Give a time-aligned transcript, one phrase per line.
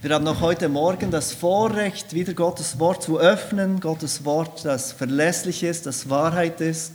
[0.00, 3.80] Wir haben auch heute Morgen das Vorrecht, wieder Gottes Wort zu öffnen.
[3.80, 6.92] Gottes Wort, das verlässlich ist, das Wahrheit ist.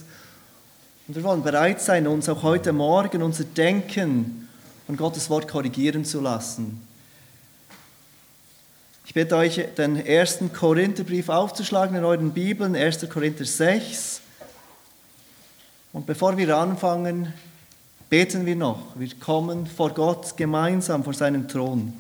[1.06, 4.48] Und wir wollen bereit sein, uns auch heute Morgen unser Denken
[4.86, 6.88] von Gottes Wort korrigieren zu lassen.
[9.06, 13.10] Ich bitte euch, den ersten Korintherbrief aufzuschlagen in euren Bibeln, 1.
[13.10, 14.22] Korinther 6.
[15.92, 17.34] Und bevor wir anfangen,
[18.10, 18.80] beten wir noch.
[18.96, 21.92] Wir kommen vor Gott gemeinsam vor seinem Thron.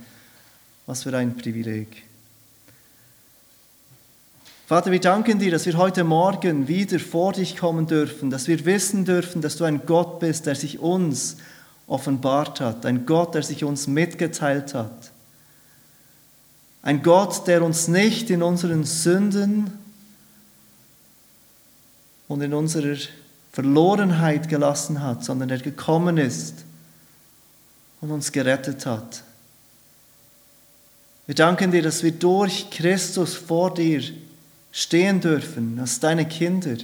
[0.85, 2.03] Was für ein Privileg.
[4.65, 8.65] Vater, wir danken dir, dass wir heute Morgen wieder vor dich kommen dürfen, dass wir
[8.65, 11.37] wissen dürfen, dass du ein Gott bist, der sich uns
[11.87, 15.11] offenbart hat, ein Gott, der sich uns mitgeteilt hat,
[16.81, 19.71] ein Gott, der uns nicht in unseren Sünden
[22.27, 22.97] und in unserer
[23.51, 26.65] Verlorenheit gelassen hat, sondern der gekommen ist
[28.01, 29.23] und uns gerettet hat.
[31.33, 34.03] Wir danken dir, dass wir durch Christus vor dir
[34.71, 36.77] stehen dürfen, als deine Kinder.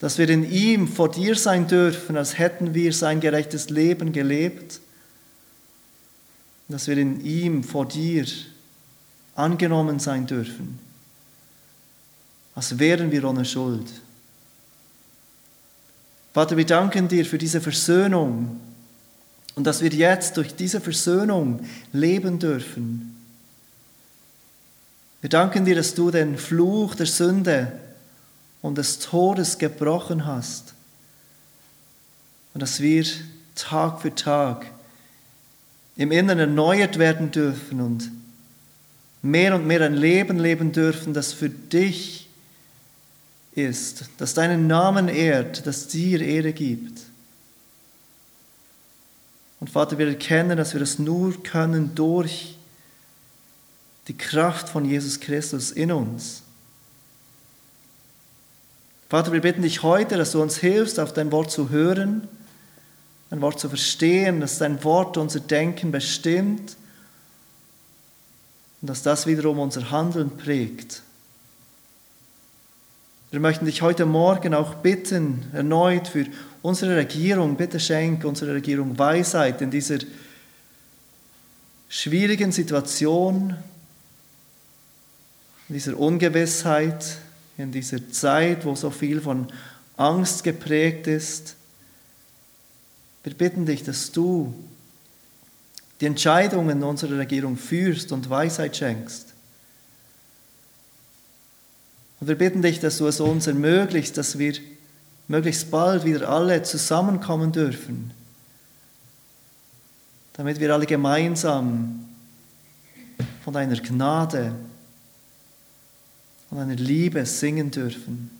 [0.00, 4.80] Dass wir in ihm vor dir sein dürfen, als hätten wir sein gerechtes Leben gelebt.
[6.66, 8.26] Dass wir in ihm vor dir
[9.36, 10.80] angenommen sein dürfen,
[12.56, 13.86] als wären wir ohne Schuld.
[16.34, 18.60] Vater, wir danken dir für diese Versöhnung,
[19.54, 21.60] und dass wir jetzt durch diese Versöhnung
[21.92, 23.16] leben dürfen.
[25.20, 27.72] Wir danken dir, dass du den Fluch der Sünde
[28.62, 30.74] und des Todes gebrochen hast
[32.54, 33.04] und dass wir
[33.54, 34.66] Tag für Tag
[35.96, 38.10] im Inneren erneuert werden dürfen und
[39.22, 42.28] mehr und mehr ein Leben leben dürfen, das für dich
[43.54, 47.02] ist, das deinen Namen ehrt, das dir Ehre gibt.
[49.60, 52.56] Und Vater, wir erkennen, dass wir das nur können durch
[54.08, 56.42] die Kraft von Jesus Christus in uns.
[59.10, 62.26] Vater, wir bitten dich heute, dass du uns hilfst, auf dein Wort zu hören,
[63.28, 66.76] dein Wort zu verstehen, dass dein Wort unser Denken bestimmt
[68.80, 71.02] und dass das wiederum unser Handeln prägt.
[73.30, 76.26] Wir möchten dich heute Morgen auch bitten, erneut für
[76.62, 79.98] unsere Regierung, bitte schenk unserer Regierung Weisheit in dieser
[81.88, 83.56] schwierigen Situation,
[85.68, 87.18] in dieser Ungewissheit,
[87.56, 89.48] in dieser Zeit, wo so viel von
[89.96, 91.56] Angst geprägt ist.
[93.22, 94.54] Wir bitten dich, dass du
[96.00, 99.26] die Entscheidungen unserer Regierung führst und Weisheit schenkst.
[102.20, 104.54] Und wir bitten dich, dass du es uns ermöglicht, dass wir
[105.30, 108.10] möglichst bald wieder alle zusammenkommen dürfen,
[110.32, 112.04] damit wir alle gemeinsam
[113.44, 114.52] von deiner Gnade,
[116.48, 118.32] von deiner Liebe singen dürfen.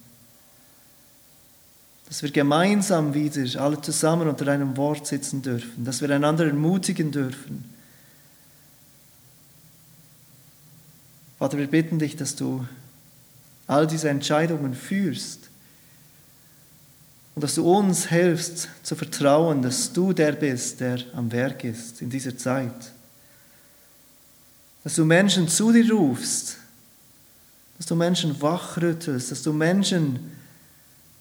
[2.08, 7.12] Dass wir gemeinsam wieder alle zusammen unter deinem Wort sitzen dürfen, dass wir einander ermutigen
[7.12, 7.72] dürfen.
[11.38, 12.66] Vater, wir bitten dich, dass du
[13.68, 15.39] all diese Entscheidungen führst
[17.40, 22.02] und dass du uns hilfst zu vertrauen, dass du der bist, der am Werk ist
[22.02, 22.92] in dieser Zeit.
[24.84, 26.58] Dass du Menschen zu dir rufst,
[27.78, 30.18] dass du Menschen wachrüttelst, dass du Menschen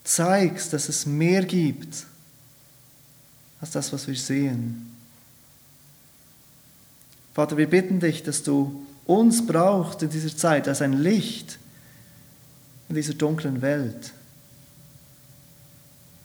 [0.03, 2.05] zeigst, dass es mehr gibt
[3.61, 4.93] als das, was wir sehen.
[7.33, 11.59] Vater, wir bitten dich, dass du uns brauchst in dieser Zeit als ein Licht
[12.89, 14.11] in dieser dunklen Welt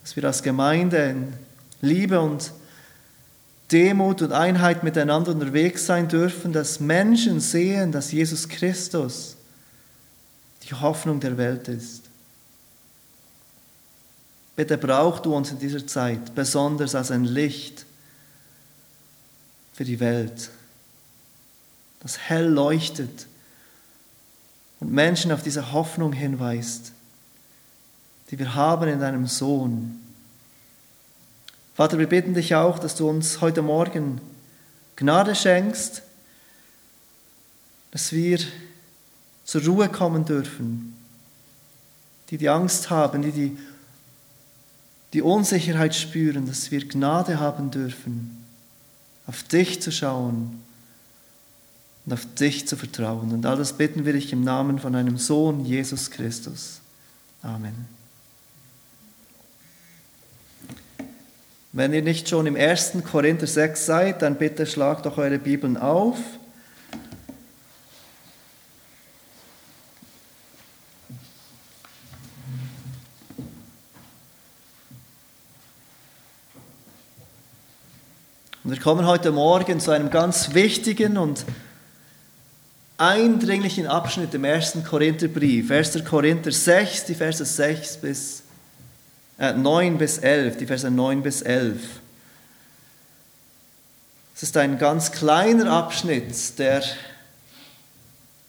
[0.05, 1.33] dass wir als Gemeinde in
[1.81, 2.51] Liebe und
[3.71, 9.35] Demut und Einheit miteinander unterwegs sein dürfen, dass Menschen sehen, dass Jesus Christus
[10.61, 12.03] die Hoffnung der Welt ist.
[14.55, 17.87] Bitte brauch du uns in dieser Zeit besonders als ein Licht
[19.73, 20.51] für die Welt,
[22.01, 23.25] das hell leuchtet
[24.79, 26.91] und Menschen auf diese Hoffnung hinweist
[28.31, 30.01] die wir haben in deinem Sohn.
[31.75, 34.21] Vater, wir bitten dich auch, dass du uns heute Morgen
[34.95, 36.03] Gnade schenkst,
[37.91, 38.39] dass wir
[39.43, 40.95] zur Ruhe kommen dürfen,
[42.29, 43.57] die die Angst haben, die die,
[45.13, 48.45] die Unsicherheit spüren, dass wir Gnade haben dürfen,
[49.27, 50.61] auf dich zu schauen
[52.05, 53.31] und auf dich zu vertrauen.
[53.31, 56.79] Und all das bitten wir dich im Namen von deinem Sohn Jesus Christus.
[57.41, 58.04] Amen.
[61.77, 62.93] Wenn ihr nicht schon im 1.
[63.11, 66.17] Korinther 6 seid, dann bitte schlagt doch eure Bibeln auf.
[78.63, 81.43] Und wir kommen heute Morgen zu einem ganz wichtigen und
[82.97, 84.77] eindringlichen Abschnitt im 1.
[84.89, 85.69] Korintherbrief.
[85.69, 86.05] 1.
[86.05, 88.44] Korinther 6, die Verse 6 bis
[89.37, 91.81] äh, 9 bis 11, die Verse 9 bis 11.
[94.35, 96.83] Es ist ein ganz kleiner Abschnitt, der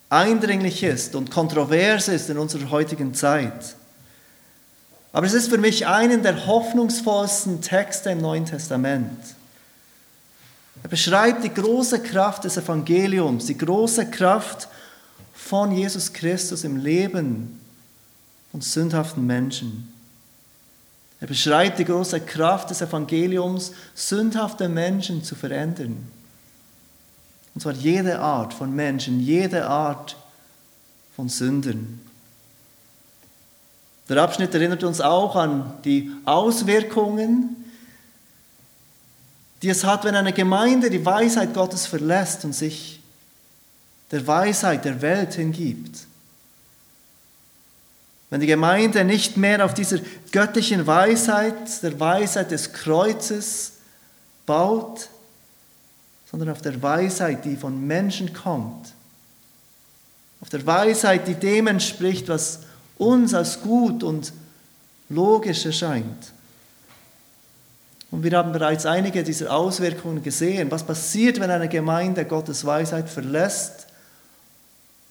[0.09, 3.77] eindringlich ist und kontrovers ist in unserer heutigen Zeit.
[5.13, 9.19] Aber es ist für mich einen der hoffnungsvollsten Texte im Neuen Testament.
[10.83, 14.69] Er beschreibt die große Kraft des Evangeliums, die große Kraft
[15.35, 17.61] von Jesus Christus im Leben
[18.53, 19.93] von sündhaften Menschen.
[21.27, 26.07] Er beschreibt die große Kraft des Evangeliums, sündhafte Menschen zu verändern.
[27.53, 30.17] Und zwar jede Art von Menschen, jede Art
[31.17, 32.01] von Sündern.
[34.09, 37.57] Der Abschnitt erinnert uns auch an die Auswirkungen,
[39.63, 43.01] die es hat, wenn eine Gemeinde die Weisheit Gottes verlässt und sich
[44.13, 46.06] der Weisheit der Welt hingibt.
[48.29, 49.99] Wenn die Gemeinde nicht mehr auf dieser
[50.33, 53.73] göttlichen Weisheit, der Weisheit des Kreuzes
[54.47, 55.09] baut,
[56.31, 58.93] sondern auf der Weisheit, die von Menschen kommt.
[60.41, 62.61] Auf der Weisheit, die dem entspricht, was
[62.99, 64.33] uns als gut und
[65.09, 66.33] logisch erscheint.
[68.11, 70.71] Und wir haben bereits einige dieser Auswirkungen gesehen.
[70.71, 73.87] Was passiert, wenn eine Gemeinde Gottes Weisheit verlässt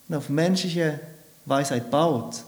[0.07, 1.00] und auf menschliche
[1.45, 2.44] Weisheit baut?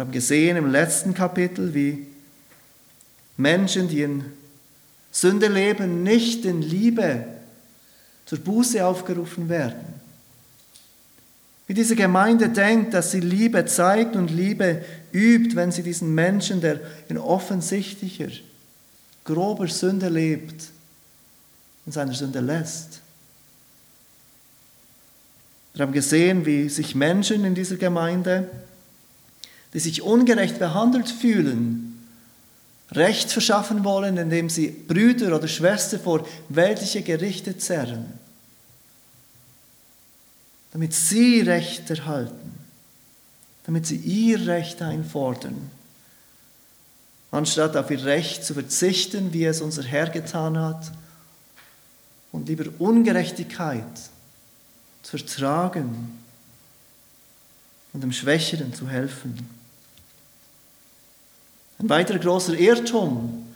[0.00, 2.06] Wir haben gesehen im letzten Kapitel, wie
[3.36, 4.24] Menschen, die in
[5.12, 7.26] Sünde leben, nicht in Liebe
[8.24, 9.84] zur Buße aufgerufen werden.
[11.66, 14.82] Wie diese Gemeinde denkt, dass sie Liebe zeigt und Liebe
[15.12, 16.80] übt, wenn sie diesen Menschen, der
[17.10, 18.28] in offensichtlicher,
[19.26, 20.68] grober Sünde lebt,
[21.84, 23.02] in seiner Sünde lässt.
[25.74, 28.48] Wir haben gesehen, wie sich Menschen in dieser Gemeinde,
[29.72, 31.86] die sich ungerecht behandelt fühlen,
[32.92, 38.18] Recht verschaffen wollen, indem sie Brüder oder Schwestern vor weltliche Gerichte zerren
[40.72, 42.58] damit sie Recht erhalten,
[43.64, 45.70] damit sie ihr Recht einfordern,
[47.30, 50.92] anstatt auf ihr Recht zu verzichten, wie es unser Herr getan hat,
[52.32, 53.84] und lieber Ungerechtigkeit
[55.02, 56.16] zu ertragen
[57.92, 59.59] und dem Schwächeren zu helfen.
[61.80, 63.46] Ein weiterer großer Irrtum,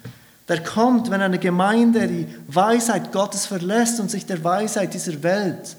[0.48, 5.76] der kommt, wenn eine Gemeinde die Weisheit Gottes verlässt und sich der Weisheit dieser Welt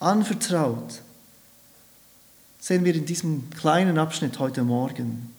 [0.00, 1.00] anvertraut,
[2.58, 5.32] sehen wir in diesem kleinen Abschnitt heute Morgen.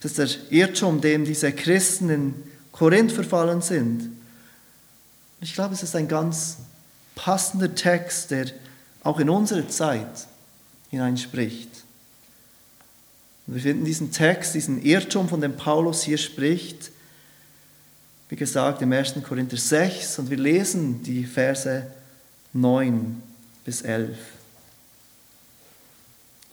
[0.00, 2.34] Das ist der Irrtum, dem diese Christen in
[2.70, 4.10] Korinth verfallen sind.
[5.40, 6.58] Ich glaube, es ist ein ganz
[7.14, 8.46] passender Text, der
[9.02, 10.26] auch in unsere Zeit
[10.90, 11.73] hineinspricht.
[13.46, 16.90] Wir finden diesen Text, diesen Irrtum, von dem Paulus hier spricht,
[18.30, 19.14] wie gesagt, im 1.
[19.22, 21.86] Korinther 6 und wir lesen die Verse
[22.54, 23.22] 9
[23.64, 24.16] bis 11.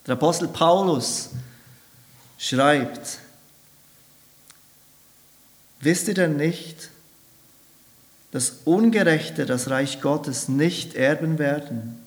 [0.05, 1.29] Der Apostel Paulus
[2.37, 3.19] schreibt,
[5.79, 6.89] wisst ihr denn nicht,
[8.31, 12.01] dass Ungerechte das Reich Gottes nicht erben werden?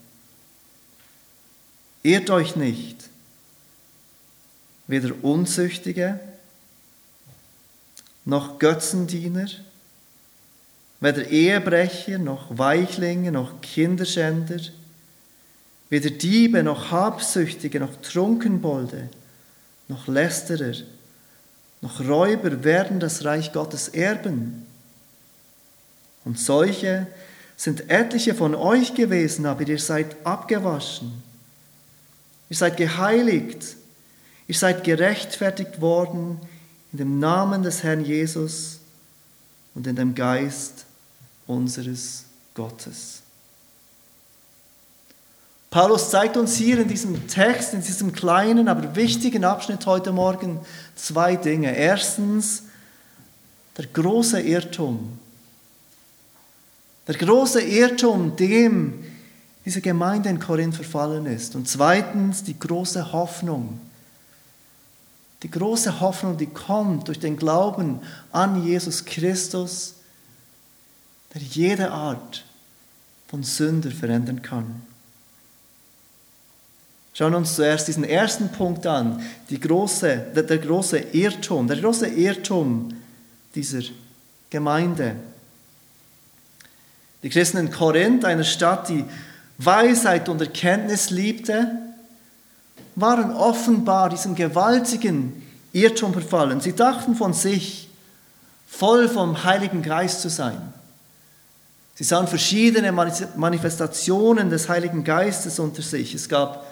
[2.03, 3.04] Irrt euch nicht,
[4.87, 6.21] weder Unzüchtige,
[8.25, 9.49] noch Götzendiener,
[11.01, 14.61] weder Ehebrecher, noch Weichlinge, noch Kinderschänder,
[15.91, 19.09] weder Diebe, noch Habsüchtige, noch Trunkenbolde,
[19.89, 20.75] noch Lästerer,
[21.83, 24.67] noch Räuber werden das Reich Gottes erben.
[26.25, 27.07] Und solche
[27.57, 31.23] sind etliche von euch gewesen, aber ihr seid abgewaschen.
[32.49, 33.77] Ihr seid geheiligt.
[34.47, 36.41] Ihr seid gerechtfertigt worden
[36.93, 38.79] in dem Namen des Herrn Jesus
[39.75, 40.85] und in dem Geist
[41.47, 42.25] unseres
[42.55, 43.23] Gottes.
[45.71, 50.61] Paulus zeigt uns hier in diesem Text, in diesem kleinen, aber wichtigen Abschnitt heute Morgen
[50.95, 51.77] zwei Dinge.
[51.77, 52.63] Erstens,
[53.77, 55.19] der große Irrtum.
[57.09, 59.05] Der große Irrtum, dem
[59.65, 61.57] diese Gemeinde in Korinth verfallen ist.
[61.57, 63.81] Und zweitens, die große Hoffnung.
[65.45, 68.01] Die große Hoffnung, die kommt durch den Glauben
[68.33, 69.95] an Jesus Christus
[71.35, 72.45] der jede Art
[73.27, 74.83] von Sünder verändern kann.
[77.13, 82.09] Schauen wir uns zuerst diesen ersten Punkt an, große, der, der große Irrtum, der große
[82.09, 82.89] Irrtum
[83.55, 83.83] dieser
[84.51, 85.17] Gemeinde.
[87.23, 89.05] Die Christen in Korinth, einer Stadt, die
[89.59, 91.84] Weisheit und Erkenntnis liebte,
[92.97, 96.61] waren offenbar diesem gewaltigen Irrtum verfallen.
[96.61, 97.89] Sie dachten von sich,
[98.67, 100.73] voll vom Heiligen Geist zu sein.
[101.97, 106.15] Sie sahen verschiedene Manifestationen des Heiligen Geistes unter sich.
[106.15, 106.67] Es gab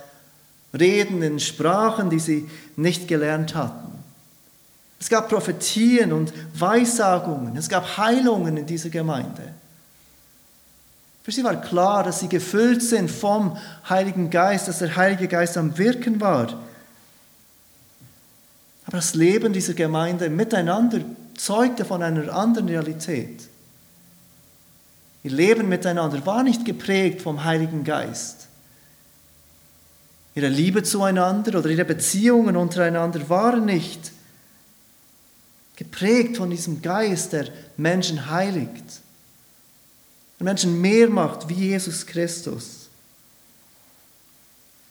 [0.79, 3.93] Reden in Sprachen, die sie nicht gelernt hatten.
[4.99, 7.57] Es gab Prophetien und Weissagungen.
[7.57, 9.55] Es gab Heilungen in dieser Gemeinde.
[11.23, 13.57] Für sie war klar, dass sie gefüllt sind vom
[13.89, 16.61] Heiligen Geist, dass der Heilige Geist am Wirken war.
[18.87, 21.01] Aber das Leben dieser Gemeinde miteinander
[21.37, 23.49] zeugte von einer anderen Realität.
[25.23, 28.49] Ihr Leben miteinander war nicht geprägt vom Heiligen Geist.
[30.35, 34.11] Ihre Liebe zueinander oder ihre Beziehungen untereinander waren nicht
[35.77, 39.02] geprägt von diesem Geist, der Menschen heiligt
[40.45, 42.89] Menschen mehr macht wie Jesus Christus.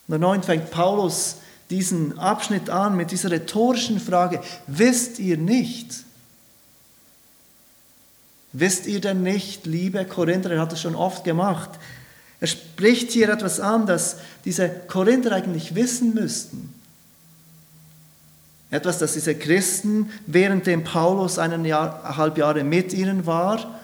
[0.08, 1.38] Und erneut fängt Paulus
[1.70, 6.04] diesen Abschnitt an mit dieser rhetorischen Frage, wisst ihr nicht?
[8.54, 11.70] Wisst ihr denn nicht, liebe Korinther, er hat es schon oft gemacht,
[12.42, 16.74] er spricht hier etwas an, das diese Korinther eigentlich wissen müssten.
[18.72, 23.81] Etwas, das diese Christen, währenddem Paulus eineinhalb Jahre mit ihnen war,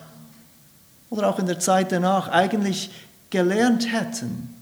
[1.10, 2.90] oder auch in der Zeit danach eigentlich
[3.30, 4.54] gelernt hätten.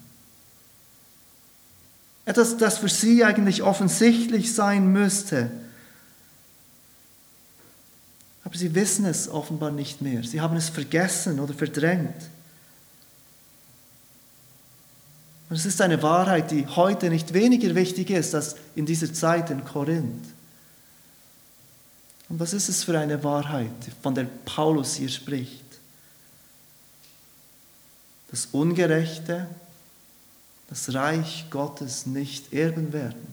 [2.24, 5.50] Etwas, das für sie eigentlich offensichtlich sein müsste.
[8.44, 10.22] Aber sie wissen es offenbar nicht mehr.
[10.22, 12.30] Sie haben es vergessen oder verdrängt.
[15.48, 19.50] Und es ist eine Wahrheit, die heute nicht weniger wichtig ist als in dieser Zeit
[19.50, 20.24] in Korinth.
[22.28, 23.70] Und was ist es für eine Wahrheit,
[24.02, 25.65] von der Paulus hier spricht?
[28.36, 29.46] Dass Ungerechte
[30.68, 33.26] das Reich Gottes nicht erben werden.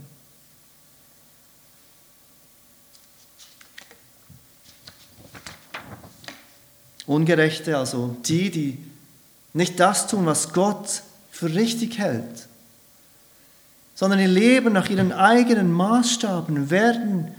[7.06, 8.78] Ungerechte, also die, die
[9.52, 12.48] nicht das tun, was Gott für richtig hält,
[13.96, 17.36] sondern ihr Leben nach ihren eigenen Maßstaben, werden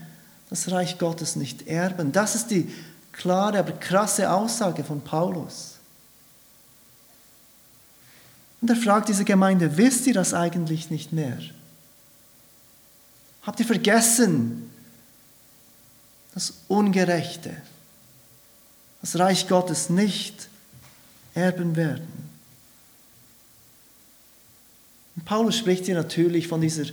[0.50, 2.12] das Reich Gottes nicht erben.
[2.12, 2.70] Das ist die
[3.12, 5.73] klare, aber krasse Aussage von Paulus.
[8.64, 11.36] Und er fragt diese Gemeinde, wisst ihr das eigentlich nicht mehr?
[13.42, 14.70] Habt ihr vergessen,
[16.32, 17.54] dass Ungerechte
[19.02, 20.48] das Reich Gottes nicht
[21.34, 22.08] erben werden?
[25.16, 26.86] Und Paulus spricht hier natürlich von dieser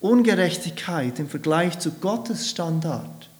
[0.00, 3.30] Ungerechtigkeit im Vergleich zu Gottes Standard.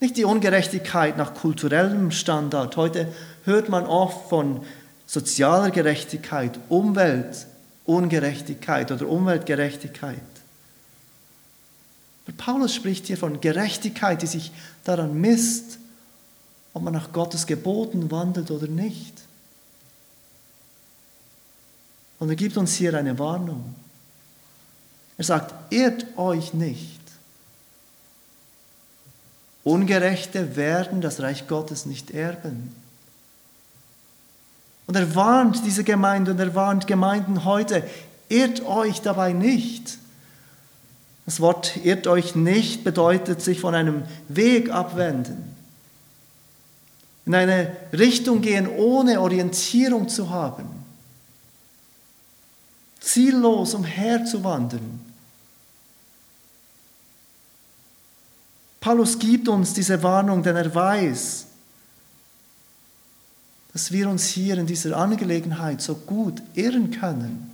[0.00, 2.78] Nicht die Ungerechtigkeit nach kulturellem Standard.
[2.78, 3.12] Heute
[3.44, 4.64] hört man oft von
[5.10, 10.20] sozialer Gerechtigkeit, Umweltungerechtigkeit oder Umweltgerechtigkeit.
[12.38, 14.52] Paulus spricht hier von Gerechtigkeit, die sich
[14.84, 15.80] daran misst,
[16.74, 19.14] ob man nach Gottes Geboten wandelt oder nicht.
[22.20, 23.74] Und er gibt uns hier eine Warnung.
[25.18, 27.00] Er sagt, irrt euch nicht.
[29.64, 32.72] Ungerechte werden das Reich Gottes nicht erben.
[34.90, 37.88] Und er warnt diese Gemeinde und er warnt Gemeinden heute,
[38.28, 39.98] irrt euch dabei nicht.
[41.26, 45.54] Das Wort irrt euch nicht bedeutet sich von einem Weg abwenden,
[47.24, 50.66] in eine Richtung gehen, ohne Orientierung zu haben,
[52.98, 54.98] ziellos umherzuwandern.
[58.80, 61.46] Paulus gibt uns diese Warnung, denn er weiß,
[63.72, 67.50] dass wir uns hier in dieser Angelegenheit so gut irren können.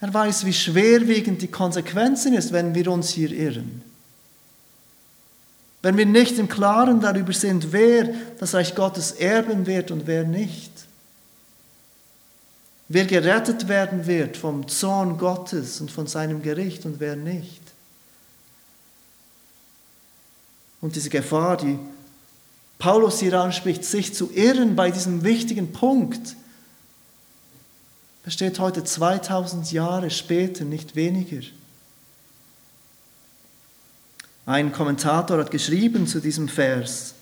[0.00, 3.82] Er weiß, wie schwerwiegend die Konsequenzen ist, wenn wir uns hier irren.
[5.82, 8.08] Wenn wir nicht im Klaren darüber sind, wer
[8.38, 10.72] das Reich Gottes erben wird und wer nicht.
[12.88, 17.60] Wer gerettet werden wird vom Zorn Gottes und von seinem Gericht und wer nicht.
[20.80, 21.78] Und diese Gefahr, die
[22.78, 26.36] Paulus hier anspricht, sich zu irren bei diesem wichtigen Punkt,
[28.22, 31.40] besteht heute 2000 Jahre später nicht weniger.
[34.46, 37.14] Ein Kommentator hat geschrieben zu diesem Vers,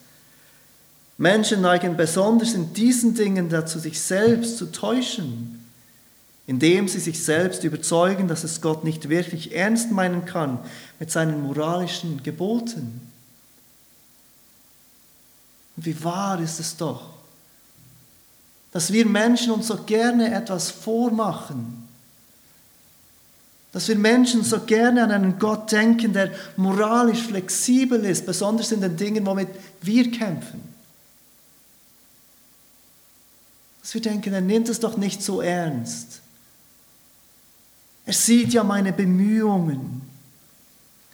[1.18, 5.64] Menschen neigen besonders in diesen Dingen dazu, sich selbst zu täuschen,
[6.46, 10.58] indem sie sich selbst überzeugen, dass es Gott nicht wirklich ernst meinen kann
[11.00, 13.00] mit seinen moralischen Geboten.
[15.76, 17.10] Und wie wahr ist es doch,
[18.72, 21.86] dass wir Menschen uns so gerne etwas vormachen,
[23.72, 28.80] dass wir Menschen so gerne an einen Gott denken, der moralisch flexibel ist, besonders in
[28.80, 29.48] den Dingen, womit
[29.82, 30.62] wir kämpfen.
[33.82, 36.22] Dass wir denken, er nimmt es doch nicht so ernst.
[38.06, 40.00] Er sieht ja meine Bemühungen.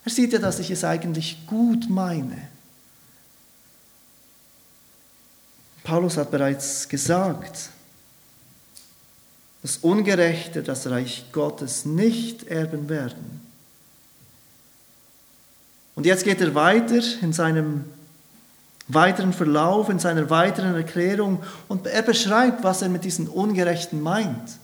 [0.05, 2.52] Er sieht ja, dass ich es eigentlich gut meine.
[5.83, 7.69] Paulus hat bereits gesagt,
[9.61, 13.41] dass Ungerechte das Reich Gottes nicht erben werden.
[15.95, 17.85] Und jetzt geht er weiter in seinem
[18.87, 24.57] weiteren Verlauf, in seiner weiteren Erklärung und er beschreibt, was er mit diesen Ungerechten meint.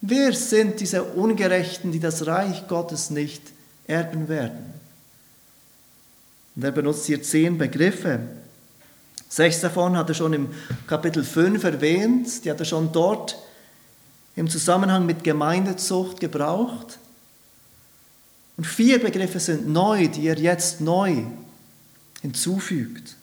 [0.00, 3.42] Wer sind diese Ungerechten, die das Reich Gottes nicht
[3.86, 4.72] erben werden?
[6.54, 8.20] Und er benutzt hier zehn Begriffe.
[9.28, 10.48] Sechs davon hat er schon im
[10.86, 13.36] Kapitel 5 erwähnt, die hat er schon dort
[14.36, 16.98] im Zusammenhang mit Gemeindezucht gebraucht.
[18.56, 21.24] Und vier Begriffe sind neu, die er jetzt neu
[22.22, 23.16] hinzufügt.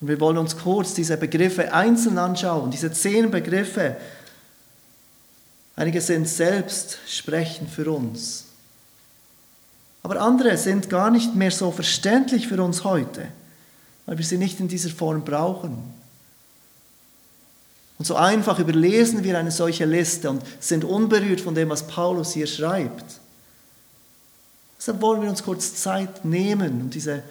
[0.00, 3.96] Und wir wollen uns kurz diese Begriffe einzeln anschauen, diese zehn Begriffe.
[5.76, 8.44] Einige sind selbst sprechend für uns,
[10.02, 13.28] aber andere sind gar nicht mehr so verständlich für uns heute
[14.06, 15.78] weil wir sie nicht in dieser Form brauchen.
[17.98, 22.32] Und so einfach überlesen wir eine solche Liste und sind unberührt von dem, was Paulus
[22.32, 23.20] hier schreibt.
[24.78, 27.22] Deshalb wollen wir uns kurz Zeit nehmen und diese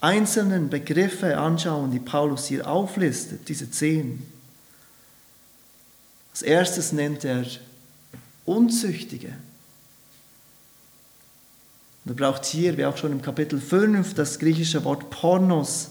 [0.00, 4.24] einzelnen Begriffe anschauen, die Paulus hier auflistet, diese zehn.
[6.30, 7.44] Als erstes nennt er
[8.44, 9.34] Unzüchtige.
[12.04, 15.90] Und er braucht hier, wie auch schon im Kapitel 5, das griechische Wort Pornos,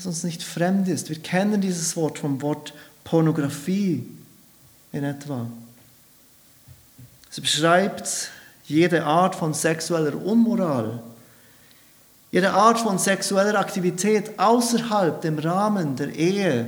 [0.00, 1.10] das uns nicht fremd ist.
[1.10, 2.72] Wir kennen dieses Wort vom Wort
[3.04, 4.06] Pornografie
[4.92, 5.46] in etwa.
[7.30, 8.30] Es beschreibt
[8.64, 11.02] jede Art von sexueller Unmoral,
[12.32, 16.66] jede Art von sexueller Aktivität außerhalb dem Rahmen der Ehe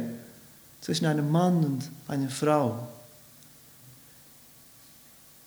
[0.83, 2.87] zwischen einem Mann und einer Frau.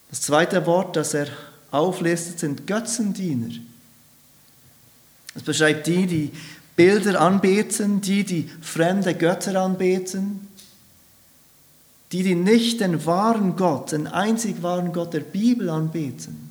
[0.09, 1.27] Das zweite Wort, das er
[1.69, 3.53] auflistet, sind Götzendiener.
[5.35, 6.31] Es beschreibt die, die
[6.75, 10.47] Bilder anbeten, die, die fremde Götter anbeten,
[12.11, 16.49] die, die nicht den wahren Gott, den einzig wahren Gott der Bibel anbeten.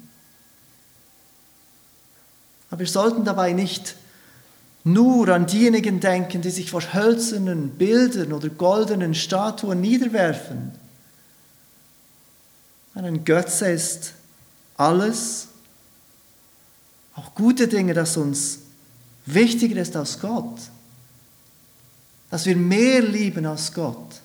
[2.70, 3.96] Aber wir sollten dabei nicht
[4.82, 10.72] nur an diejenigen denken, die sich vor hölzernen Bildern oder goldenen Statuen niederwerfen.
[12.94, 14.12] Ein Götze ist
[14.76, 15.48] alles,
[17.16, 18.58] auch gute Dinge, das uns
[19.26, 20.58] wichtiger ist als Gott.
[22.30, 24.20] Dass wir mehr lieben als Gott.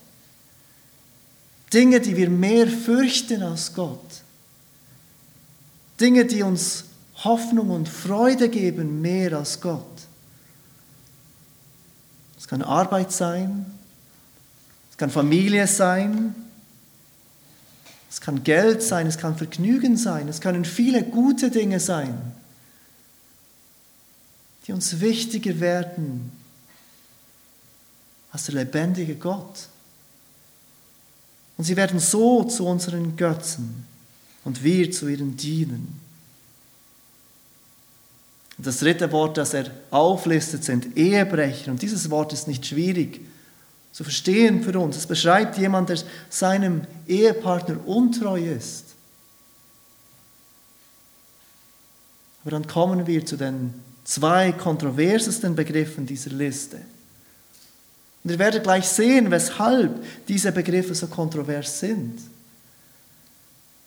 [1.72, 4.22] Dinge, die wir mehr fürchten als Gott.
[6.00, 6.84] Dinge, die uns
[7.24, 9.84] Hoffnung und Freude geben mehr als Gott.
[12.38, 13.66] Es kann Arbeit sein,
[14.90, 16.34] es kann Familie sein,
[18.10, 22.32] es kann Geld sein, es kann Vergnügen sein, es können viele gute Dinge sein
[24.70, 26.30] die uns wichtiger werden
[28.30, 29.66] als der lebendige Gott.
[31.56, 33.84] Und sie werden so zu unseren Götzen
[34.44, 36.00] und wir zu ihren dienen.
[38.58, 41.72] Das dritte Wort, das er auflistet, sind Ehebrecher.
[41.72, 43.22] Und dieses Wort ist nicht schwierig
[43.90, 44.96] zu verstehen für uns.
[44.96, 48.84] Es beschreibt jemand, der seinem Ehepartner untreu ist.
[52.42, 56.78] Aber dann kommen wir zu den zwei kontroversesten Begriffen dieser Liste.
[58.24, 62.18] Und ihr werdet gleich sehen, weshalb diese Begriffe so kontrovers sind.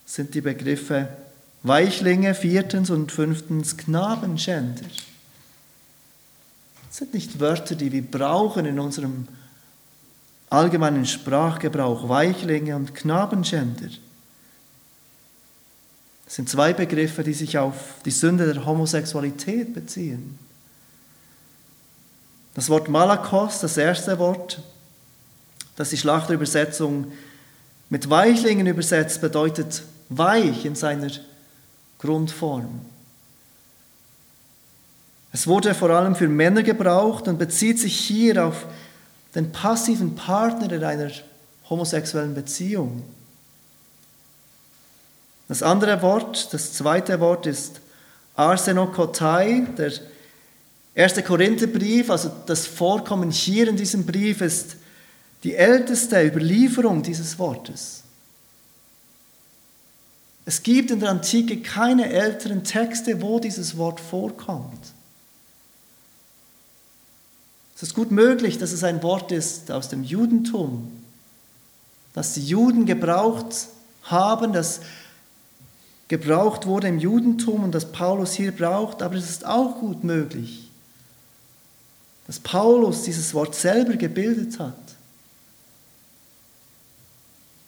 [0.05, 1.09] Sind die Begriffe
[1.61, 4.85] Weichlinge, viertens und fünftens Knabenschänder.
[6.87, 9.27] Das sind nicht Wörter, die wir brauchen in unserem
[10.49, 13.89] allgemeinen Sprachgebrauch, Weichlinge und Knabenschänder.
[16.33, 20.39] Sind zwei Begriffe, die sich auf die Sünde der Homosexualität beziehen.
[22.55, 24.59] Das Wort Malakos, das erste Wort,
[25.75, 27.11] das die Schlachterübersetzung
[27.91, 31.11] mit Weichlingen übersetzt, bedeutet weich in seiner
[31.99, 32.81] Grundform.
[35.33, 38.65] Es wurde vor allem für Männer gebraucht und bezieht sich hier auf
[39.35, 41.11] den passiven Partner in einer
[41.69, 43.03] homosexuellen Beziehung.
[45.47, 47.81] Das andere Wort, das zweite Wort ist
[48.35, 49.91] Arsenokotai, der
[50.95, 54.75] Erster Korintherbrief, also das Vorkommen hier in diesem Brief, ist
[55.43, 58.03] die älteste Überlieferung dieses Wortes.
[60.45, 64.93] Es gibt in der Antike keine älteren Texte, wo dieses Wort vorkommt.
[67.75, 70.91] Es ist gut möglich, dass es ein Wort ist aus dem Judentum,
[72.13, 73.67] das die Juden gebraucht
[74.03, 74.81] haben, das
[76.13, 80.69] gebraucht wurde im Judentum und das Paulus hier braucht, aber es ist auch gut möglich,
[82.27, 84.75] dass Paulus dieses Wort selber gebildet hat.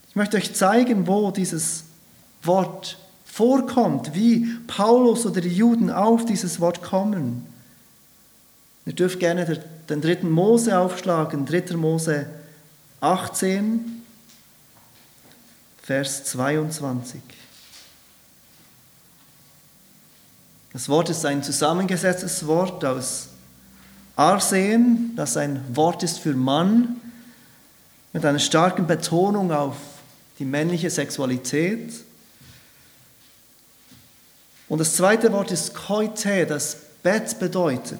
[0.08, 1.82] Ich möchte euch zeigen, wo dieses
[2.44, 7.44] Wort vorkommt, wie Paulus oder die Juden auf dieses Wort kommen.
[8.86, 11.76] Ihr dürft gerne den dritten Mose aufschlagen, 3.
[11.76, 12.26] Mose
[13.00, 14.04] 18,
[15.82, 17.20] Vers 22.
[20.76, 23.28] Das Wort ist ein zusammengesetztes Wort aus
[24.14, 27.00] Arsen, das ein Wort ist für Mann,
[28.12, 29.78] mit einer starken Betonung auf
[30.38, 31.94] die männliche Sexualität.
[34.68, 37.98] Und das zweite Wort ist Koite, das Bett bedeutet.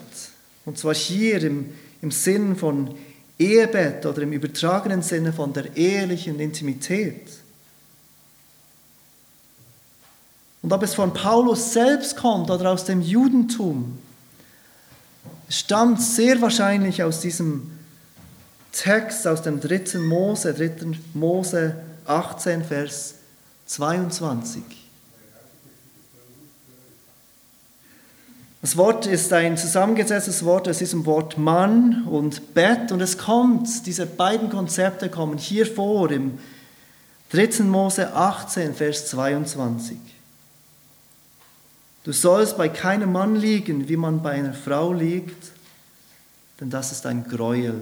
[0.66, 2.94] Und zwar hier im, im Sinn von
[3.38, 7.22] Ehebett oder im übertragenen Sinne von der ehelichen Intimität.
[10.66, 14.00] Und ob es von Paulus selbst kommt oder aus dem Judentum,
[15.48, 17.70] stammt sehr wahrscheinlich aus diesem
[18.72, 20.98] Text aus dem dritten Mose, 3.
[21.14, 21.76] Mose
[22.06, 23.14] 18, Vers
[23.66, 24.64] 22.
[28.60, 33.86] Das Wort ist ein zusammengesetztes Wort aus diesem Wort Mann und Bett und es kommt,
[33.86, 36.40] diese beiden Konzepte kommen hier vor im
[37.30, 37.62] 3.
[37.62, 40.15] Mose 18, Vers 22.
[42.06, 45.50] Du sollst bei keinem Mann liegen, wie man bei einer Frau liegt,
[46.60, 47.80] denn das ist ein Gräuel.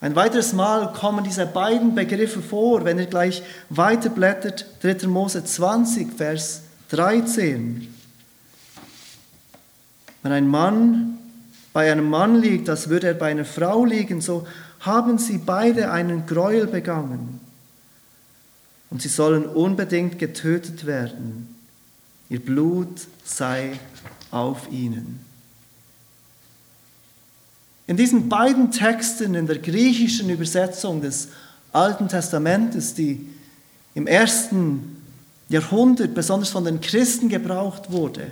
[0.00, 5.06] Ein weiteres Mal kommen diese beiden Begriffe vor, wenn ihr gleich weiterblättert, 3.
[5.06, 7.94] Mose 20, Vers 13.
[10.24, 11.18] Wenn ein Mann
[11.72, 14.44] bei einem Mann liegt, als würde er bei einer Frau liegen, so
[14.80, 17.38] haben sie beide einen Gräuel begangen.
[18.92, 21.56] Und sie sollen unbedingt getötet werden.
[22.28, 23.80] Ihr Blut sei
[24.30, 25.24] auf ihnen.
[27.86, 31.28] In diesen beiden Texten in der griechischen Übersetzung des
[31.72, 33.26] Alten Testamentes, die
[33.94, 35.02] im ersten
[35.48, 38.26] Jahrhundert besonders von den Christen gebraucht wurde,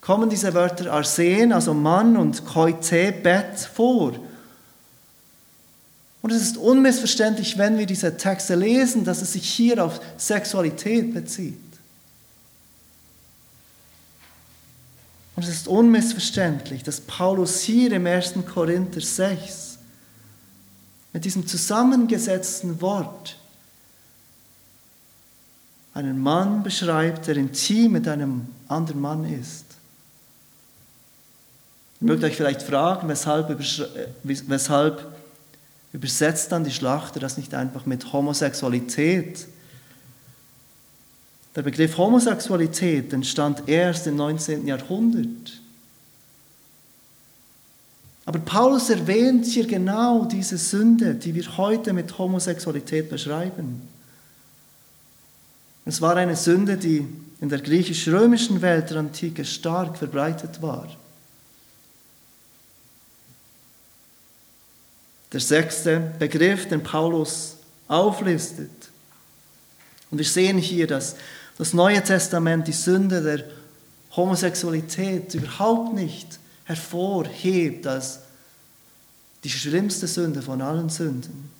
[0.00, 4.12] kommen diese Wörter Arsen, also Mann, und Koite, Bett vor.
[6.24, 11.12] Und es ist unmissverständlich, wenn wir diese Texte lesen, dass es sich hier auf Sexualität
[11.12, 11.60] bezieht.
[15.36, 18.36] Und es ist unmissverständlich, dass Paulus hier im 1.
[18.46, 19.76] Korinther 6
[21.12, 23.36] mit diesem zusammengesetzten Wort
[25.92, 29.66] einen Mann beschreibt, der intim mit einem anderen Mann ist.
[32.00, 35.13] Ihr mögt euch vielleicht fragen, weshalb, äh, weshalb
[35.94, 39.46] übersetzt dann die Schlachter das nicht einfach mit Homosexualität?
[41.54, 44.66] Der Begriff Homosexualität entstand erst im 19.
[44.66, 45.60] Jahrhundert.
[48.26, 53.82] Aber Paulus erwähnt hier genau diese Sünde, die wir heute mit Homosexualität beschreiben.
[55.84, 57.06] Es war eine Sünde, die
[57.40, 60.88] in der griechisch-römischen Welt der Antike stark verbreitet war.
[65.34, 67.56] Der sechste Begriff, den Paulus
[67.88, 68.70] auflistet.
[70.10, 71.16] Und wir sehen hier, dass
[71.58, 73.44] das Neue Testament die Sünde der
[74.16, 78.20] Homosexualität überhaupt nicht hervorhebt als
[79.42, 81.50] die schlimmste Sünde von allen Sünden.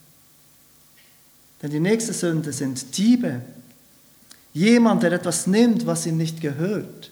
[1.61, 3.43] Denn die nächste Sünde sind Diebe,
[4.55, 7.11] Jemand, der etwas nimmt, was ihm nicht gehört.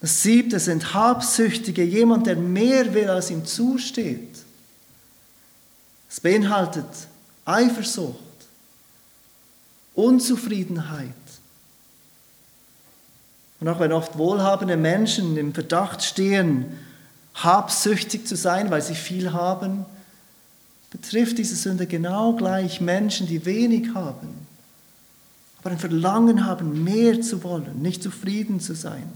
[0.00, 4.29] Das siebte sind Habsüchtige, jemand, der mehr will, als ihm zusteht.
[6.10, 6.84] Es beinhaltet
[7.44, 8.18] Eifersucht,
[9.94, 11.14] Unzufriedenheit.
[13.60, 16.78] Und auch wenn oft wohlhabende Menschen im Verdacht stehen,
[17.34, 19.86] habsüchtig zu sein, weil sie viel haben,
[20.90, 24.40] betrifft diese Sünde genau gleich Menschen, die wenig haben
[25.60, 29.10] aber ein Verlangen haben, mehr zu wollen, nicht zufrieden zu sein.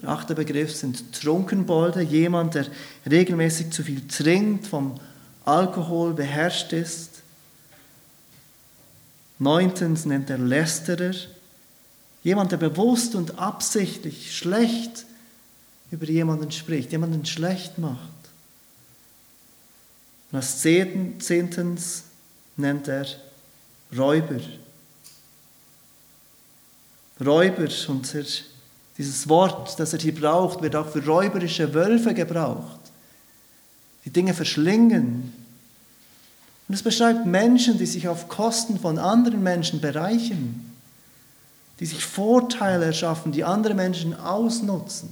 [0.00, 2.66] Der achte Begriff sind Trunkenbolde, jemand, der
[3.08, 4.98] regelmäßig zu viel trinkt, vom
[5.44, 7.22] Alkohol beherrscht ist.
[9.38, 11.14] Neuntens nennt er Lästerer,
[12.28, 15.06] Jemand, der bewusst und absichtlich schlecht
[15.90, 17.98] über jemanden spricht, jemanden schlecht macht.
[20.30, 22.04] Und als Zehntens
[22.56, 23.06] nennt er
[23.96, 24.40] Räuber.
[27.24, 28.24] Räuber und er,
[28.98, 32.80] dieses Wort, das er hier braucht, wird auch für räuberische Wölfe gebraucht,
[34.04, 35.32] die Dinge verschlingen.
[36.66, 40.72] Und es beschreibt Menschen, die sich auf Kosten von anderen Menschen bereichern,
[41.78, 45.08] die sich Vorteile erschaffen, die andere Menschen ausnutzen.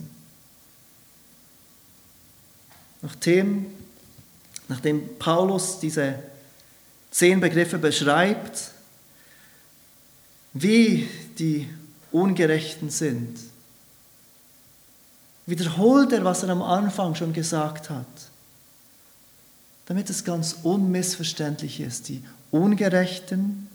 [3.03, 3.67] Nachdem,
[4.67, 6.19] nachdem Paulus diese
[7.13, 8.73] zehn Begriffe beschreibt,
[10.55, 11.69] wie die
[12.11, 13.39] Ungerechten sind,
[15.47, 18.07] wiederholt er, was er am Anfang schon gesagt hat,
[19.87, 22.09] damit es ganz unmissverständlich ist.
[22.09, 23.69] Die Ungerechten,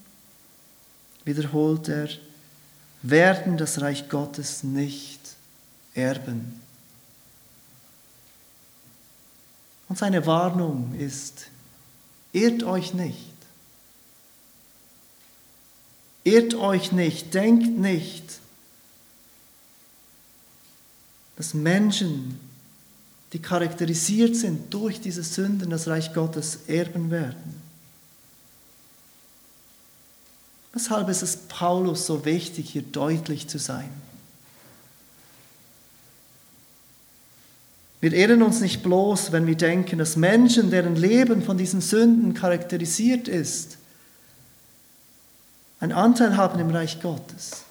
[1.23, 2.10] wiederholt er,
[3.01, 5.19] werden das Reich Gottes nicht
[5.93, 6.62] erben.
[9.88, 11.47] Und seine Warnung ist,
[12.31, 13.31] irrt euch nicht.
[16.23, 18.40] Irrt euch nicht, denkt nicht,
[21.41, 22.39] dass Menschen,
[23.34, 27.60] die charakterisiert sind durch diese Sünden, das Reich Gottes erben werden.
[30.71, 33.89] Weshalb ist es Paulus so wichtig, hier deutlich zu sein?
[38.01, 42.36] Wir ehren uns nicht bloß, wenn wir denken, dass Menschen, deren Leben von diesen Sünden
[42.36, 43.80] charakterisiert ist,
[45.80, 47.63] einen Anteil haben im Reich Gottes.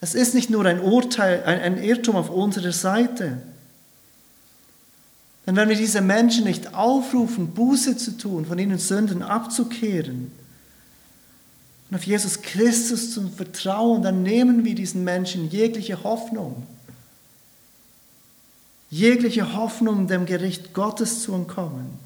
[0.00, 3.38] Es ist nicht nur ein Urteil, ein, ein Irrtum auf unserer Seite.
[5.46, 10.30] Denn wenn wir diese Menschen nicht aufrufen, Buße zu tun, von ihnen Sünden abzukehren
[11.90, 16.66] und auf Jesus Christus zu vertrauen, dann nehmen wir diesen Menschen jegliche Hoffnung
[18.90, 21.98] jegliche Hoffnung, dem Gericht Gottes zu entkommen.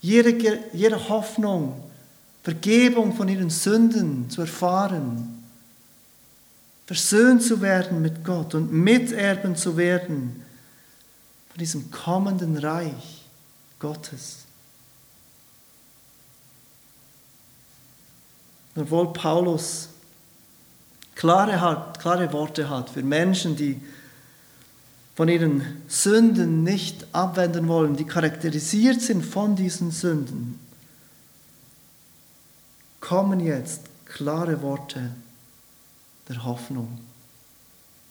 [0.00, 1.82] Jede, jede Hoffnung,
[2.42, 5.41] Vergebung von ihren Sünden zu erfahren,
[6.92, 10.44] versöhnt zu werden mit Gott und Miterben zu werden
[11.48, 13.24] von diesem kommenden Reich
[13.78, 14.40] Gottes.
[18.76, 19.88] Obwohl Paulus
[21.14, 23.80] klare, klare Worte hat für Menschen, die
[25.14, 30.60] von ihren Sünden nicht abwenden wollen, die charakterisiert sind von diesen Sünden,
[33.00, 35.12] kommen jetzt klare Worte
[36.28, 36.98] der Hoffnung.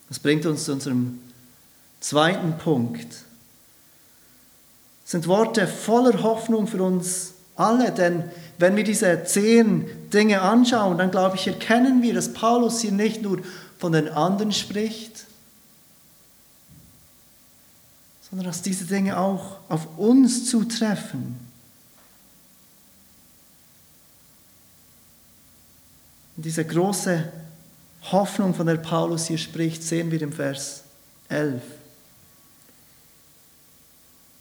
[0.09, 1.19] Das bringt uns zu unserem
[1.99, 3.11] zweiten Punkt.
[5.03, 10.97] Das sind Worte voller Hoffnung für uns alle, denn wenn wir diese zehn Dinge anschauen,
[10.97, 13.39] dann glaube ich, erkennen wir, dass Paulus hier nicht nur
[13.77, 15.25] von den anderen spricht,
[18.29, 21.37] sondern dass diese Dinge auch auf uns zutreffen.
[26.37, 27.31] Und diese große
[28.09, 30.83] Hoffnung, von der Paulus hier spricht, sehen wir im Vers
[31.29, 31.61] 11.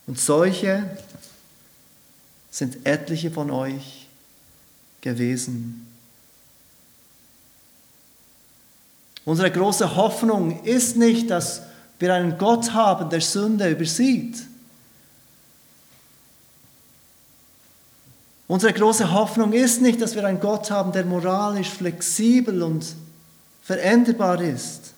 [0.06, 0.96] Und solche
[2.50, 4.08] sind etliche von euch
[5.00, 5.86] gewesen.
[9.24, 11.62] Unsere große Hoffnung ist nicht, dass
[11.98, 14.42] wir einen Gott haben, der Sünde übersieht.
[18.48, 22.84] Unsere große Hoffnung ist nicht, dass wir einen Gott haben, der moralisch flexibel und
[23.62, 24.94] veränderbar ist.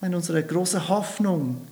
[0.00, 1.66] Nein, unsere große Hoffnung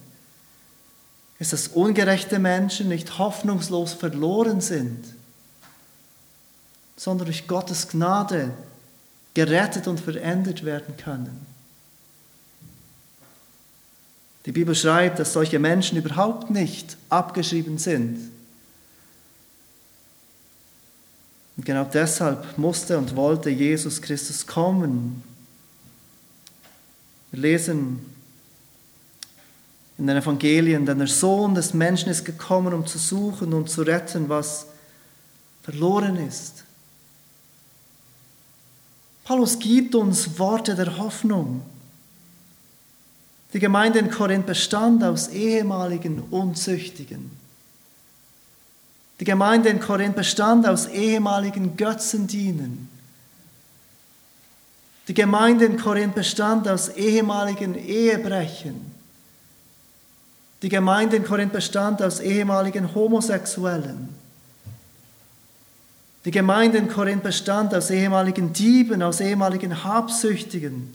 [1.38, 5.05] ist, dass ungerechte Menschen nicht hoffnungslos verloren sind,
[6.96, 8.53] sondern durch Gottes Gnade
[9.35, 11.46] gerettet und verändert werden können.
[14.46, 18.32] Die Bibel schreibt, dass solche Menschen überhaupt nicht abgeschrieben sind.
[21.62, 25.22] Und genau deshalb musste und wollte Jesus Christus kommen.
[27.31, 28.05] Wir lesen
[29.96, 33.83] in den Evangelien, denn der Sohn des Menschen ist gekommen, um zu suchen und zu
[33.83, 34.66] retten, was
[35.62, 36.64] verloren ist.
[39.22, 41.62] Paulus gibt uns Worte der Hoffnung.
[43.53, 47.42] Die Gemeinde in Korinth bestand aus ehemaligen Unzüchtigen.
[49.23, 52.89] Die Gemeinde in Korinth bestand aus ehemaligen Götzendienen.
[55.07, 58.93] Die Gemeinde in Korinth bestand aus ehemaligen Ehebrechen.
[60.61, 64.09] Die Gemeinde in Korinth bestand aus ehemaligen Homosexuellen.
[66.25, 70.93] Die Gemeinde in Korinth bestand aus ehemaligen Dieben, aus ehemaligen Habsüchtigen,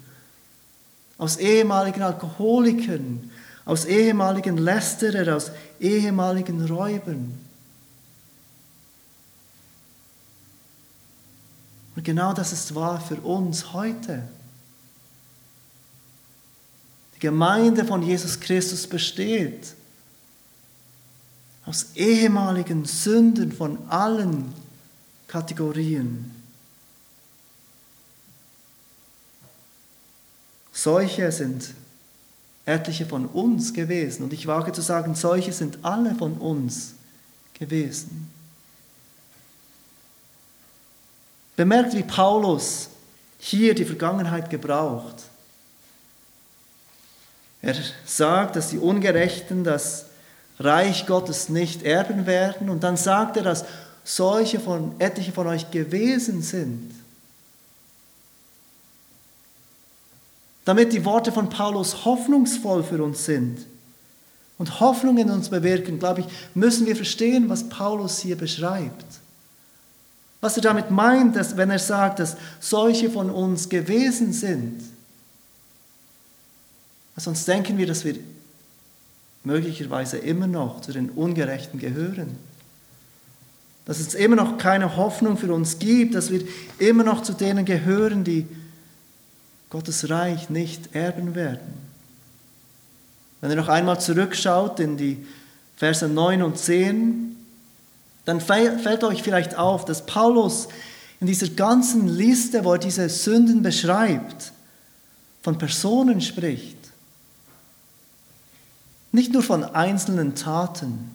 [1.17, 3.31] aus ehemaligen Alkoholikern,
[3.63, 7.46] aus ehemaligen Lästerer, aus ehemaligen Räubern.
[11.97, 14.21] Und genau das ist wahr für uns heute.
[17.15, 19.73] Die Gemeinde von Jesus Christus besteht
[21.65, 24.53] aus ehemaligen Sünden von allen
[25.27, 26.29] Kategorien.
[30.71, 31.73] Solche sind
[32.65, 34.21] etliche von uns gewesen.
[34.21, 36.93] Und ich wage zu sagen, solche sind alle von uns
[37.55, 38.36] gewesen.
[41.57, 42.89] Bemerkt, wie Paulus
[43.39, 45.23] hier die Vergangenheit gebraucht.
[47.61, 50.05] Er sagt, dass die Ungerechten das
[50.59, 52.69] Reich Gottes nicht erben werden.
[52.69, 53.65] Und dann sagt er, dass
[54.03, 56.91] solche von etliche von euch gewesen sind.
[60.63, 63.65] Damit die Worte von Paulus hoffnungsvoll für uns sind
[64.57, 69.05] und Hoffnung in uns bewirken, glaube ich, müssen wir verstehen, was Paulus hier beschreibt.
[70.41, 74.81] Was er damit meint, dass, wenn er sagt, dass solche von uns gewesen sind.
[77.15, 78.15] Sonst denken wir, dass wir
[79.43, 82.37] möglicherweise immer noch zu den Ungerechten gehören.
[83.85, 86.41] Dass es immer noch keine Hoffnung für uns gibt, dass wir
[86.77, 88.45] immer noch zu denen gehören, die
[89.69, 91.87] Gottes Reich nicht erben werden.
[93.41, 95.25] Wenn ihr noch einmal zurückschaut in die
[95.75, 97.36] Verse 9 und 10,
[98.27, 100.67] dann fällt euch vielleicht auf, dass Paulus
[101.21, 104.51] in dieser ganzen Liste, wo er diese Sünden beschreibt,
[105.41, 106.75] von Personen spricht.
[109.13, 111.09] Nicht nur von einzelnen Taten.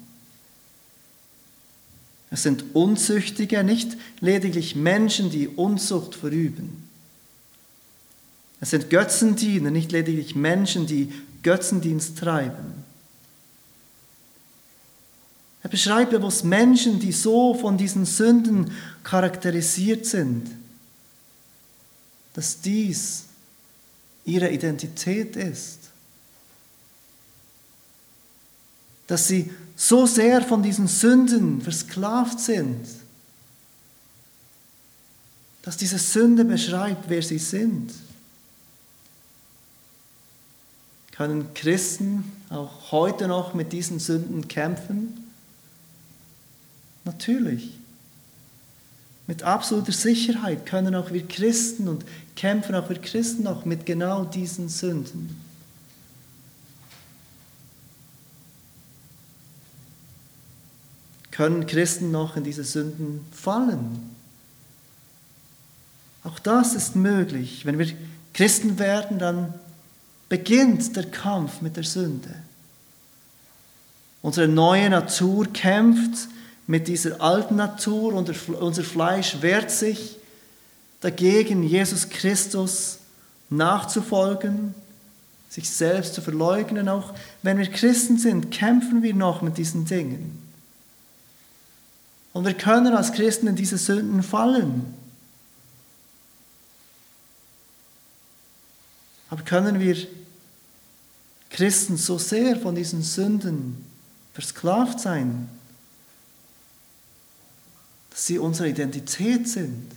[2.30, 6.88] Es sind Unzüchtige, nicht lediglich Menschen, die Unzucht verüben.
[8.58, 12.81] Es sind Götzendiener, nicht lediglich Menschen, die Götzendienst treiben.
[15.72, 20.50] Beschreibt bewusst Menschen, die so von diesen Sünden charakterisiert sind,
[22.34, 23.24] dass dies
[24.26, 25.78] ihre Identität ist.
[29.06, 32.86] Dass sie so sehr von diesen Sünden versklavt sind,
[35.62, 37.94] dass diese Sünde beschreibt, wer sie sind.
[41.12, 45.21] Können Christen auch heute noch mit diesen Sünden kämpfen?
[47.04, 47.70] Natürlich.
[49.26, 52.04] Mit absoluter Sicherheit können auch wir Christen und
[52.36, 55.40] kämpfen auch wir Christen noch mit genau diesen Sünden.
[61.30, 64.10] Können Christen noch in diese Sünden fallen?
[66.24, 67.64] Auch das ist möglich.
[67.64, 67.90] Wenn wir
[68.34, 69.54] Christen werden, dann
[70.28, 72.34] beginnt der Kampf mit der Sünde.
[74.20, 76.28] Unsere neue Natur kämpft
[76.72, 80.16] mit dieser alten Natur, unser Fleisch wehrt sich
[81.02, 82.96] dagegen, Jesus Christus
[83.50, 84.74] nachzufolgen,
[85.50, 86.88] sich selbst zu verleugnen.
[86.88, 90.42] Auch wenn wir Christen sind, kämpfen wir noch mit diesen Dingen.
[92.32, 94.94] Und wir können als Christen in diese Sünden fallen.
[99.28, 99.94] Aber können wir
[101.50, 103.84] Christen so sehr von diesen Sünden
[104.32, 105.50] versklavt sein,
[108.12, 109.90] dass sie unsere Identität sind.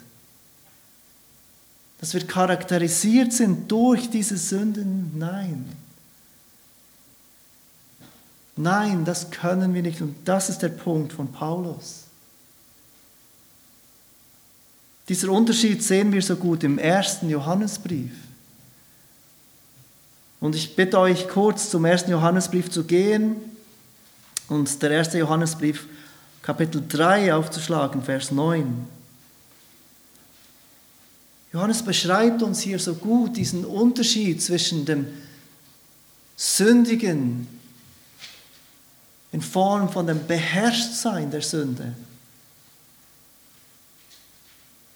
[2.00, 5.12] Dass wir charakterisiert sind durch diese Sünden?
[5.18, 5.66] Nein.
[8.56, 10.02] Nein, das können wir nicht.
[10.02, 12.04] Und das ist der Punkt von Paulus.
[15.10, 18.14] Dieser Unterschied sehen wir so gut im ersten Johannesbrief.
[20.40, 23.36] Und ich bitte euch kurz zum ersten Johannesbrief zu gehen.
[24.48, 25.86] Und der erste Johannesbrief
[26.46, 28.88] Kapitel 3 aufzuschlagen, Vers 9.
[31.52, 35.08] Johannes beschreibt uns hier so gut diesen Unterschied zwischen dem
[36.38, 37.48] Sündigen
[39.32, 41.96] in Form von dem Beherrschtsein der Sünde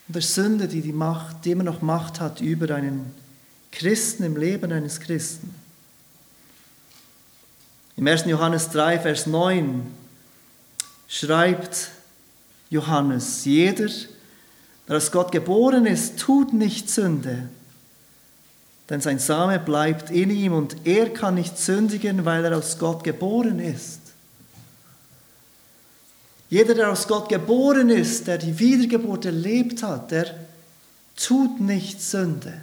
[0.08, 3.12] und der Sünde, die, die, Macht, die immer noch Macht hat über einen
[3.72, 5.52] Christen im Leben eines Christen.
[7.98, 8.26] Im 1.
[8.26, 9.99] Johannes 3, Vers 9
[11.10, 11.90] schreibt
[12.70, 13.90] Johannes, jeder,
[14.88, 17.50] der aus Gott geboren ist, tut nicht Sünde,
[18.90, 23.04] denn sein Same bleibt in ihm und er kann nicht sündigen, weil er aus Gott
[23.04, 24.00] geboren ist.
[26.50, 30.34] Jeder, der aus Gott geboren ist, der die Wiedergeburt erlebt hat, der
[31.16, 32.62] tut nicht Sünde.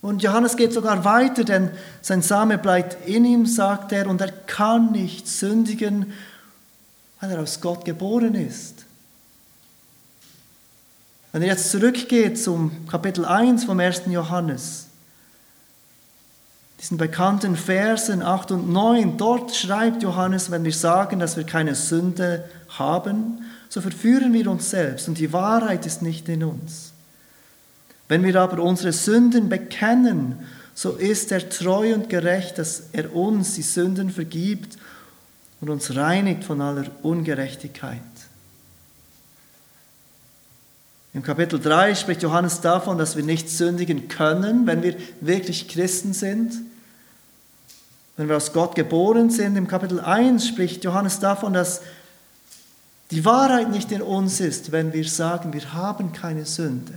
[0.00, 1.70] Und Johannes geht sogar weiter, denn
[2.02, 6.12] sein Same bleibt in ihm, sagt er, und er kann nicht sündigen,
[7.20, 8.84] weil er aus Gott geboren ist.
[11.32, 14.02] Wenn ihr jetzt zurückgeht zum Kapitel 1 vom 1.
[14.06, 14.86] Johannes,
[16.80, 21.74] diesen bekannten Versen 8 und 9, dort schreibt Johannes, wenn wir sagen, dass wir keine
[21.74, 26.87] Sünde haben, so verführen wir uns selbst und die Wahrheit ist nicht in uns.
[28.08, 30.36] Wenn wir aber unsere Sünden bekennen,
[30.74, 34.78] so ist er treu und gerecht, dass er uns die Sünden vergibt
[35.60, 38.00] und uns reinigt von aller Ungerechtigkeit.
[41.14, 46.12] Im Kapitel 3 spricht Johannes davon, dass wir nicht sündigen können, wenn wir wirklich Christen
[46.12, 46.54] sind.
[48.16, 49.56] Wenn wir aus Gott geboren sind.
[49.56, 51.80] Im Kapitel 1 spricht Johannes davon, dass
[53.10, 56.94] die Wahrheit nicht in uns ist, wenn wir sagen, wir haben keine Sünde.